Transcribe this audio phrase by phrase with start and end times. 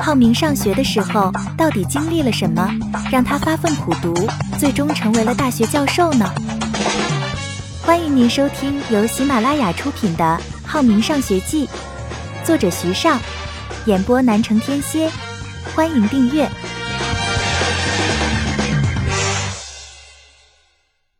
[0.00, 2.70] 浩明上学的时候到底经历了什么，
[3.10, 4.14] 让他发奋苦读，
[4.58, 6.24] 最终成为了大学教授呢？
[7.82, 10.24] 欢迎您收听由喜马拉雅出品的
[10.66, 11.66] 《浩明上学记》，
[12.44, 13.18] 作者徐尚，
[13.86, 15.10] 演播南城天蝎。
[15.74, 16.48] 欢迎订阅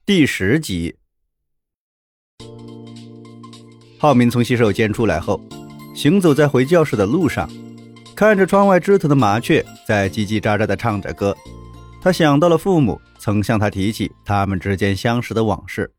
[0.06, 0.96] 第十集。
[3.98, 5.40] 浩明从洗手间出来后，
[5.94, 7.48] 行走在回教室的路上。
[8.18, 11.36] 看着窗外枝头的麻雀在叽叽喳喳地唱着歌，
[12.02, 15.94] 他想到了父母曾向他提起他们之间相识的往事。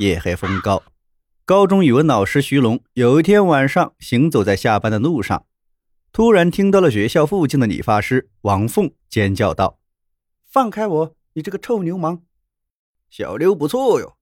[0.00, 0.82] 夜黑风高，
[1.44, 5.46] 高中语文老师徐龙有一天晚上行走在下班的路上，
[6.12, 9.78] 突然听到了学校附近的理发师王凤尖叫道
[10.50, 12.22] ：“放开我，你这个臭流氓！
[13.08, 14.16] 小刘不错哟，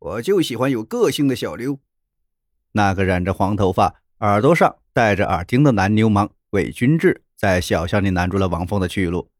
[0.00, 1.78] 我就喜欢有个性的小刘。”
[2.72, 9.30] 那个染着黄头发、耳朵上戴着耳钉的男流氓韦君志，在小巷里拦住了王峰的去路。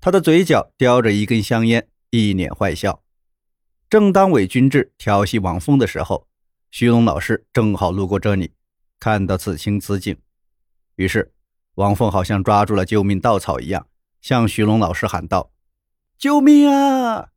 [0.00, 3.02] 他的嘴角叼着一根香烟，一脸坏笑。
[3.88, 6.26] 正当韦君志调戏王峰的时候，
[6.70, 8.52] 徐龙老师正好路过这里，
[8.98, 10.16] 看到此情此景，
[10.96, 11.32] 于是
[11.76, 13.86] 王峰好像抓住了救命稻草一样，
[14.20, 15.52] 向徐龙老师喊道
[16.18, 17.28] ：“救命啊！”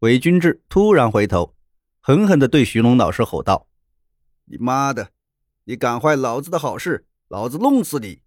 [0.00, 1.54] 韦君志突然回头，
[2.00, 3.68] 狠狠地对徐龙老师吼道。
[4.52, 5.10] 你妈的！
[5.62, 8.20] 你敢坏老子的好事，老子弄死你！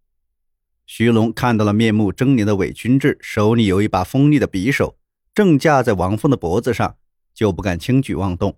[0.86, 4.98] 徐龙看到了面目狰狞的韦君志，手里有一把锋利的匕首，
[5.36, 6.96] 正架在王峰的脖子上，
[7.34, 8.58] 就不敢轻举妄动。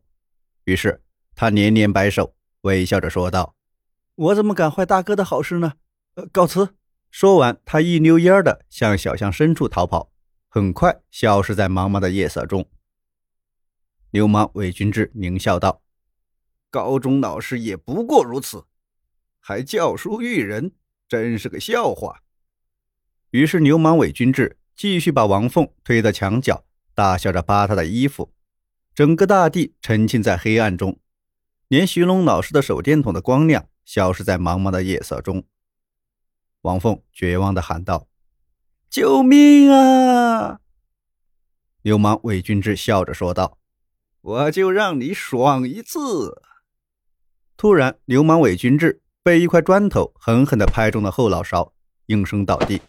[0.66, 1.02] 于是
[1.34, 3.56] 他连连摆手，微笑着说道
[4.14, 5.74] ：“我怎么敢坏大哥的好事呢？
[6.14, 6.76] 呃，告辞！”
[7.10, 10.12] 说完，他一溜烟的向小巷深处逃跑，
[10.48, 12.70] 很快消失在茫茫的夜色中。
[14.12, 15.82] 流氓韦君志狞笑道。
[16.76, 18.66] 高中老师也不过如此，
[19.40, 20.73] 还教书育人，
[21.08, 22.22] 真是个笑话。
[23.30, 28.34] 于是流氓韦君志继续把王凤推到墙角，大笑着扒他的衣服。
[28.94, 31.00] 整个大地沉浸在黑暗中，
[31.69, 35.46] 连徐龙老师的手电筒的光亮消失在茫茫的夜色中。
[36.63, 38.09] 王凤绝望地喊道
[38.92, 40.59] ：“救命啊！”
[41.84, 43.59] 流氓韦君志笑着说道
[44.19, 46.42] ：“我就让你爽一次。”
[47.58, 51.74] 突然，流氓伪君志被一块砖头狠狠地拍中了后脑勺，
[52.08, 52.82] 应声倒地。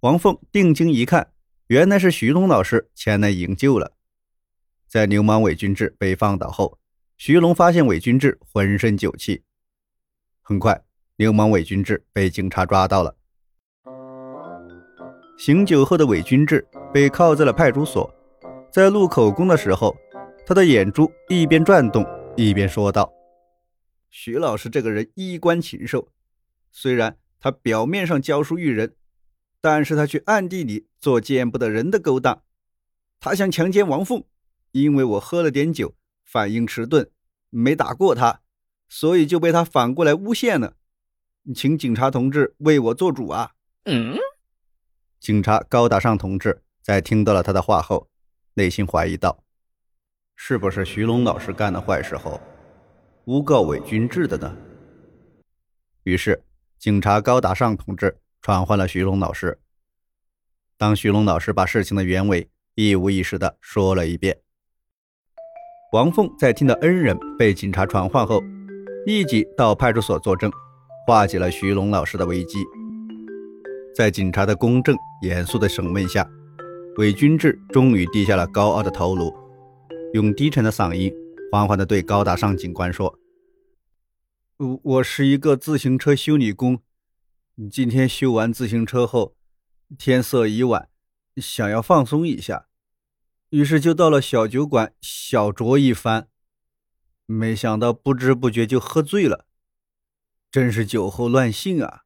[0.00, 1.32] 王凤定睛一看，
[1.68, 3.92] 原来是徐龙老师前来营救了。
[4.86, 6.78] 在流氓伪君志被放倒后，
[7.16, 9.42] 徐龙发现伪君志浑身酒气。
[10.42, 10.84] 很快，
[11.16, 13.16] 流氓伪君志被警察抓到了。
[15.38, 18.08] 醒酒后的伪君志被铐在了派出所，
[18.70, 19.96] 在录口供的时候，
[20.46, 22.06] 他的眼珠一边转动。
[22.36, 23.10] 一边说道
[24.10, 26.12] ：“徐老师这个人衣冠禽兽，
[26.70, 28.94] 虽然他表面上教书育人，
[29.60, 32.42] 但是他却暗地里做见不得人的勾当。
[33.18, 34.22] 他想强奸王凤，
[34.72, 35.94] 因为我喝了点酒，
[36.24, 37.10] 反应迟钝，
[37.48, 38.42] 没打过他，
[38.86, 40.76] 所以就被他反过来诬陷了。
[41.54, 43.52] 请警察同志为我做主啊！”
[43.84, 44.18] 嗯，
[45.18, 48.10] 警察高大上同志在听到了他的话后，
[48.54, 49.42] 内心怀疑道。
[50.36, 52.40] 是不是徐龙老师干的坏事后，
[53.24, 54.54] 诬告伪君志的呢？
[56.04, 56.44] 于是，
[56.78, 59.58] 警察高大上同志传唤了徐龙老师。
[60.76, 64.38] 当徐龙老师把事情的原委一五一十的说了一遍，
[65.92, 68.40] 王凤在听到恩人被警察传唤后，
[69.06, 70.52] 立即到派出所作证，
[71.06, 72.58] 化解了徐龙老师的危机。
[73.96, 76.28] 在警察的公正严肃的审问下，
[76.98, 79.34] 伪君志终于低下了高傲的头颅。
[80.12, 81.12] 用低沉的嗓音，
[81.50, 83.18] 缓缓地对高大上警官说
[84.56, 86.80] ：“我我是一个自行车修理工，
[87.70, 89.36] 今天修完自行车后，
[89.98, 90.88] 天色已晚，
[91.36, 92.68] 想要放松一下，
[93.50, 96.28] 于是就到了小酒馆小酌一番。
[97.26, 99.46] 没想到不知不觉就喝醉了，
[100.50, 102.02] 真是酒后乱性啊！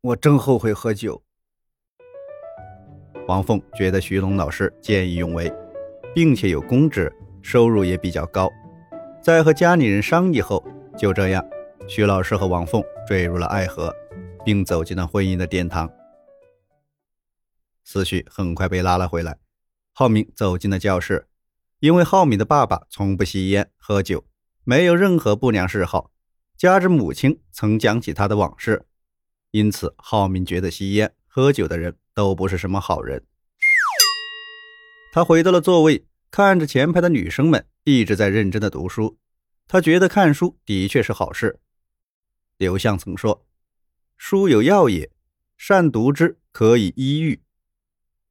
[0.00, 1.22] 我真后悔喝酒。”
[3.28, 5.52] 王凤觉得徐龙老师见义勇为。
[6.18, 8.50] 并且有公职，收入也比较高。
[9.22, 10.66] 在和家里人商议后，
[10.98, 11.48] 就这样，
[11.86, 13.94] 徐老师和王凤坠入了爱河，
[14.44, 15.88] 并走进了婚姻的殿堂。
[17.84, 19.38] 思绪很快被拉了回来。
[19.92, 21.28] 浩明走进了教室，
[21.78, 24.24] 因为浩明的爸爸从不吸烟喝酒，
[24.64, 26.10] 没有任何不良嗜好，
[26.56, 28.86] 加之母亲曾讲起他的往事，
[29.52, 33.24] 因此浩明觉得吸烟喝酒的人都不是什么好人。
[35.10, 39.18] 他回到了座位，看着前排的女生们一直在认真的读书，
[39.66, 41.58] 他觉得看书的确是好事。
[42.56, 43.46] 刘向曾说
[44.16, 45.10] ：“书有药也，
[45.56, 47.40] 善读之，可以医愈。”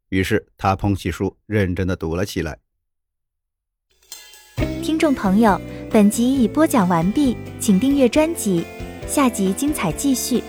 [0.09, 2.59] 于是他捧起书，认真的读了起来。
[4.81, 5.59] 听众朋友，
[5.91, 8.63] 本集已播讲完毕，请订阅专辑，
[9.07, 10.41] 下集精彩继续。